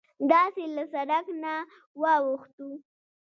داسې 0.31 0.63
له 0.75 0.83
سرک 0.93 1.25
نه 1.43 1.53
واوښتوو. 2.01 2.75